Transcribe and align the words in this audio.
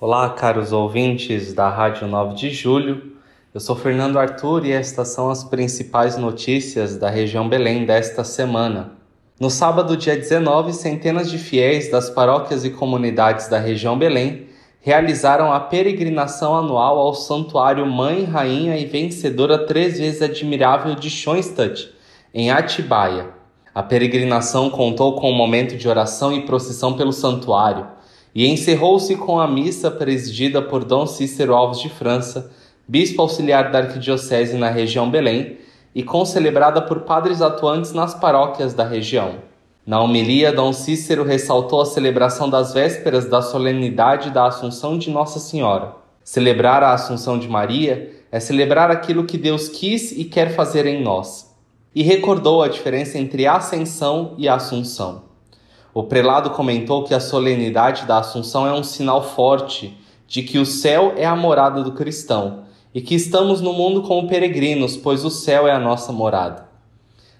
Olá, 0.00 0.30
caros 0.30 0.72
ouvintes 0.72 1.52
da 1.52 1.68
Rádio 1.68 2.06
9 2.06 2.36
de 2.36 2.50
Julho. 2.50 3.14
Eu 3.52 3.58
sou 3.58 3.74
Fernando 3.74 4.16
Arthur 4.16 4.64
e 4.64 4.70
estas 4.70 5.08
são 5.08 5.28
as 5.28 5.42
principais 5.42 6.16
notícias 6.16 6.96
da 6.96 7.10
região 7.10 7.48
Belém 7.48 7.84
desta 7.84 8.22
semana. 8.22 8.92
No 9.40 9.50
sábado, 9.50 9.96
dia 9.96 10.14
19, 10.14 10.72
centenas 10.72 11.28
de 11.28 11.36
fiéis 11.36 11.90
das 11.90 12.08
paróquias 12.08 12.64
e 12.64 12.70
comunidades 12.70 13.48
da 13.48 13.58
região 13.58 13.98
Belém 13.98 14.46
realizaram 14.80 15.52
a 15.52 15.58
peregrinação 15.58 16.56
anual 16.56 16.96
ao 17.00 17.12
Santuário 17.12 17.84
Mãe, 17.84 18.22
Rainha 18.22 18.78
e 18.78 18.84
Vencedora 18.84 19.66
três 19.66 19.98
vezes 19.98 20.22
admirável 20.22 20.94
de 20.94 21.10
Schoenstatt, 21.10 21.92
em 22.32 22.52
Atibaia. 22.52 23.30
A 23.74 23.82
peregrinação 23.82 24.70
contou 24.70 25.16
com 25.16 25.32
um 25.32 25.36
momento 25.36 25.76
de 25.76 25.88
oração 25.88 26.32
e 26.32 26.46
procissão 26.46 26.94
pelo 26.94 27.12
santuário 27.12 27.97
e 28.38 28.46
encerrou-se 28.46 29.16
com 29.16 29.40
a 29.40 29.48
missa 29.48 29.90
presidida 29.90 30.62
por 30.62 30.84
Dom 30.84 31.08
Cícero 31.08 31.56
Alves 31.56 31.80
de 31.80 31.88
França, 31.88 32.52
bispo 32.86 33.20
auxiliar 33.20 33.72
da 33.72 33.80
Arquidiocese 33.80 34.56
na 34.56 34.70
região 34.70 35.10
Belém, 35.10 35.56
e 35.92 36.04
concelebrada 36.04 36.80
por 36.80 37.00
padres 37.00 37.42
atuantes 37.42 37.92
nas 37.92 38.14
paróquias 38.14 38.72
da 38.74 38.84
região. 38.84 39.38
Na 39.84 40.00
homilia, 40.00 40.52
Dom 40.52 40.72
Cícero 40.72 41.24
ressaltou 41.24 41.80
a 41.80 41.86
celebração 41.86 42.48
das 42.48 42.72
vésperas 42.72 43.28
da 43.28 43.42
solenidade 43.42 44.30
da 44.30 44.46
Assunção 44.46 44.96
de 44.96 45.10
Nossa 45.10 45.40
Senhora. 45.40 45.96
Celebrar 46.22 46.84
a 46.84 46.92
Assunção 46.92 47.40
de 47.40 47.48
Maria 47.48 48.12
é 48.30 48.38
celebrar 48.38 48.88
aquilo 48.88 49.24
que 49.24 49.36
Deus 49.36 49.68
quis 49.68 50.12
e 50.12 50.22
quer 50.22 50.54
fazer 50.54 50.86
em 50.86 51.02
nós. 51.02 51.52
E 51.92 52.04
recordou 52.04 52.62
a 52.62 52.68
diferença 52.68 53.18
entre 53.18 53.48
ascensão 53.48 54.34
e 54.38 54.48
assunção. 54.48 55.27
O 55.94 56.02
prelado 56.02 56.50
comentou 56.50 57.04
que 57.04 57.14
a 57.14 57.20
solenidade 57.20 58.04
da 58.04 58.18
Assunção 58.18 58.66
é 58.66 58.72
um 58.72 58.82
sinal 58.82 59.22
forte 59.22 59.96
de 60.26 60.42
que 60.42 60.58
o 60.58 60.66
céu 60.66 61.14
é 61.16 61.24
a 61.24 61.34
morada 61.34 61.82
do 61.82 61.92
cristão 61.92 62.64
e 62.94 63.00
que 63.00 63.14
estamos 63.14 63.60
no 63.60 63.72
mundo 63.72 64.02
como 64.02 64.28
peregrinos, 64.28 64.96
pois 64.96 65.24
o 65.24 65.30
céu 65.30 65.66
é 65.66 65.72
a 65.72 65.78
nossa 65.78 66.12
morada. 66.12 66.68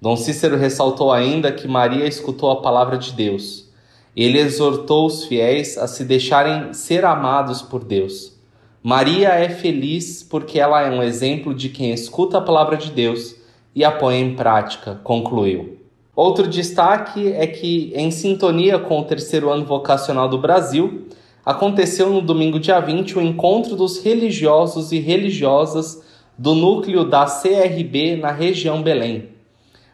Dom 0.00 0.16
Cícero 0.16 0.56
ressaltou 0.56 1.12
ainda 1.12 1.52
que 1.52 1.68
Maria 1.68 2.06
escutou 2.06 2.50
a 2.50 2.62
palavra 2.62 2.96
de 2.96 3.12
Deus. 3.12 3.68
Ele 4.16 4.38
exortou 4.38 5.06
os 5.06 5.24
fiéis 5.24 5.76
a 5.76 5.86
se 5.86 6.04
deixarem 6.04 6.72
ser 6.72 7.04
amados 7.04 7.60
por 7.60 7.84
Deus. 7.84 8.38
Maria 8.82 9.28
é 9.28 9.50
feliz 9.50 10.22
porque 10.22 10.58
ela 10.58 10.80
é 10.80 10.90
um 10.90 11.02
exemplo 11.02 11.54
de 11.54 11.68
quem 11.68 11.92
escuta 11.92 12.38
a 12.38 12.42
palavra 12.42 12.78
de 12.78 12.90
Deus 12.90 13.36
e 13.74 13.84
a 13.84 13.92
põe 13.92 14.18
em 14.18 14.34
prática, 14.34 14.98
concluiu. 15.04 15.79
Outro 16.22 16.46
destaque 16.46 17.32
é 17.32 17.46
que, 17.46 17.94
em 17.96 18.10
sintonia 18.10 18.78
com 18.78 19.00
o 19.00 19.04
terceiro 19.04 19.48
ano 19.48 19.64
vocacional 19.64 20.28
do 20.28 20.36
Brasil, 20.36 21.06
aconteceu 21.46 22.10
no 22.10 22.20
domingo 22.20 22.60
dia 22.60 22.78
20 22.78 23.16
o 23.16 23.22
encontro 23.22 23.74
dos 23.74 24.04
religiosos 24.04 24.92
e 24.92 24.98
religiosas 24.98 26.04
do 26.36 26.54
núcleo 26.54 27.06
da 27.06 27.24
CRB 27.24 28.16
na 28.16 28.30
região 28.30 28.82
Belém. 28.82 29.30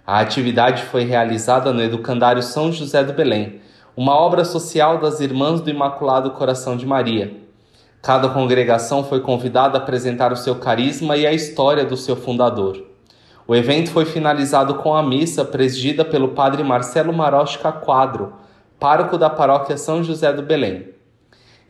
A 0.04 0.18
atividade 0.18 0.82
foi 0.82 1.04
realizada 1.04 1.72
no 1.72 1.80
Educandário 1.80 2.42
São 2.42 2.72
José 2.72 3.04
do 3.04 3.12
Belém, 3.12 3.60
uma 3.96 4.16
obra 4.16 4.44
social 4.44 4.98
das 4.98 5.20
Irmãs 5.20 5.60
do 5.60 5.70
Imaculado 5.70 6.32
Coração 6.32 6.76
de 6.76 6.84
Maria. 6.84 7.36
Cada 8.02 8.30
congregação 8.30 9.04
foi 9.04 9.20
convidada 9.20 9.78
a 9.78 9.80
apresentar 9.80 10.32
o 10.32 10.36
seu 10.36 10.56
carisma 10.56 11.16
e 11.16 11.24
a 11.24 11.32
história 11.32 11.84
do 11.84 11.96
seu 11.96 12.16
fundador. 12.16 12.95
O 13.48 13.54
evento 13.54 13.92
foi 13.92 14.04
finalizado 14.04 14.74
com 14.74 14.92
a 14.92 15.02
missa 15.04 15.44
presidida 15.44 16.04
pelo 16.04 16.30
padre 16.30 16.64
Marcelo 16.64 17.12
Marosca 17.12 17.70
Quadro, 17.70 18.32
pároco 18.78 19.16
da 19.16 19.30
paróquia 19.30 19.76
São 19.76 20.02
José 20.02 20.32
do 20.32 20.42
Belém. 20.42 20.88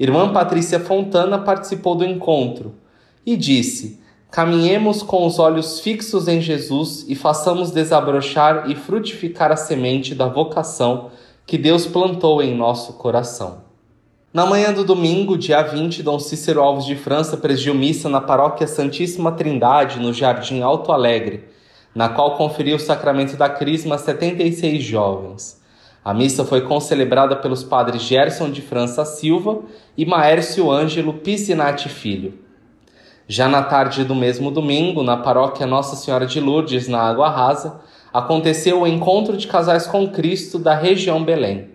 Irmã 0.00 0.32
Patrícia 0.32 0.80
Fontana 0.80 1.38
participou 1.38 1.94
do 1.94 2.04
encontro 2.04 2.76
e 3.26 3.36
disse: 3.36 4.00
Caminhemos 4.30 5.02
com 5.02 5.26
os 5.26 5.38
olhos 5.38 5.78
fixos 5.78 6.26
em 6.28 6.40
Jesus 6.40 7.04
e 7.08 7.14
façamos 7.14 7.70
desabrochar 7.70 8.70
e 8.70 8.74
frutificar 8.74 9.52
a 9.52 9.56
semente 9.56 10.14
da 10.14 10.28
vocação 10.28 11.10
que 11.46 11.58
Deus 11.58 11.86
plantou 11.86 12.42
em 12.42 12.56
nosso 12.56 12.94
coração. 12.94 13.66
Na 14.32 14.46
manhã 14.46 14.72
do 14.72 14.82
domingo, 14.82 15.36
dia 15.36 15.60
20, 15.60 16.02
Dom 16.02 16.18
Cícero 16.18 16.62
Alves 16.62 16.86
de 16.86 16.96
França 16.96 17.36
presidiu 17.36 17.74
missa 17.74 18.08
na 18.08 18.20
paróquia 18.20 18.66
Santíssima 18.66 19.32
Trindade, 19.32 20.00
no 20.00 20.12
Jardim 20.14 20.62
Alto 20.62 20.90
Alegre 20.90 21.54
na 21.96 22.10
qual 22.10 22.36
conferiu 22.36 22.76
o 22.76 22.78
sacramento 22.78 23.38
da 23.38 23.48
Crisma 23.48 23.94
a 23.94 23.98
76 23.98 24.84
jovens. 24.84 25.58
A 26.04 26.12
missa 26.12 26.44
foi 26.44 26.60
concelebrada 26.60 27.34
pelos 27.34 27.64
padres 27.64 28.02
Gerson 28.02 28.50
de 28.50 28.60
França 28.60 29.02
Silva 29.06 29.60
e 29.96 30.04
Maércio 30.04 30.70
Ângelo 30.70 31.14
Piscinati 31.14 31.88
Filho. 31.88 32.34
Já 33.26 33.48
na 33.48 33.62
tarde 33.62 34.04
do 34.04 34.14
mesmo 34.14 34.50
domingo, 34.50 35.02
na 35.02 35.16
paróquia 35.16 35.66
Nossa 35.66 35.96
Senhora 35.96 36.26
de 36.26 36.38
Lourdes, 36.38 36.86
na 36.86 37.00
Água 37.00 37.30
Rasa, 37.30 37.80
aconteceu 38.12 38.82
o 38.82 38.86
encontro 38.86 39.34
de 39.34 39.46
casais 39.46 39.86
com 39.86 40.06
Cristo 40.06 40.58
da 40.58 40.74
região 40.74 41.24
Belém. 41.24 41.70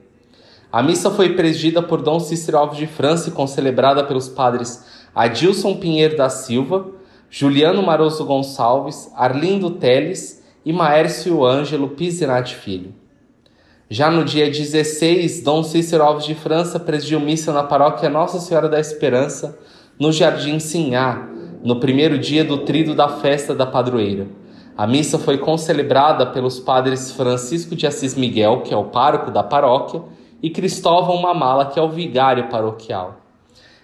A 0.72 0.84
missa 0.84 1.10
foi 1.10 1.34
presidida 1.34 1.82
por 1.82 2.00
Dom 2.00 2.20
Cícero 2.20 2.60
Alves 2.60 2.78
de 2.78 2.86
França 2.86 3.30
e 3.30 3.32
concelebrada 3.32 4.04
pelos 4.04 4.30
padres 4.30 4.86
Adilson 5.16 5.78
Pinheiro 5.78 6.16
da 6.16 6.30
Silva, 6.30 7.01
Juliano 7.34 7.82
Maroso 7.82 8.26
Gonçalves, 8.26 9.10
Arlindo 9.16 9.70
Teles 9.72 10.44
e 10.66 10.74
Maércio 10.74 11.46
Ângelo 11.46 11.92
Pisinati 11.92 12.58
Filho. 12.58 12.94
Já 13.90 14.12
no 14.12 14.26
dia 14.26 14.52
16, 14.52 15.42
Dom 15.42 15.64
Cícero 15.64 16.04
Alves 16.04 16.26
de 16.26 16.36
França 16.36 16.78
presidiu 16.78 17.22
missa 17.22 17.54
na 17.54 17.64
paróquia 17.64 18.10
Nossa 18.10 18.38
Senhora 18.38 18.68
da 18.68 18.82
Esperança, 18.82 19.58
no 19.98 20.12
Jardim 20.12 20.60
Sinhá, 20.60 21.26
no 21.64 21.80
primeiro 21.80 22.20
dia 22.20 22.44
do 22.44 22.66
trido 22.66 22.94
da 22.94 23.08
festa 23.08 23.56
da 23.56 23.66
padroeira. 23.66 24.28
A 24.78 24.86
missa 24.86 25.18
foi 25.18 25.38
concelebrada 25.38 26.26
pelos 26.26 26.60
padres 26.60 27.14
Francisco 27.14 27.78
de 27.78 27.88
Assis 27.88 28.14
Miguel, 28.14 28.60
que 28.60 28.74
é 28.74 28.78
o 28.78 28.90
pároco 28.90 29.32
da 29.32 29.42
paróquia, 29.42 30.02
e 30.44 30.50
Cristóvão 30.50 31.22
Mamala, 31.22 31.68
que 31.68 31.80
é 31.80 31.82
o 31.82 31.90
vigário 31.90 32.50
paroquial. 32.50 33.21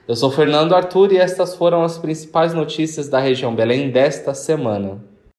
Eu 0.07 0.15
sou 0.15 0.31
Fernando 0.31 0.73
Arthur 0.73 1.11
e 1.11 1.17
estas 1.17 1.53
foram 1.53 1.83
as 1.83 1.97
principais 1.97 2.53
notícias 2.53 3.09
da 3.09 3.19
região 3.19 3.53
Belém 3.53 3.91
desta 3.91 4.33
semana. 4.33 5.03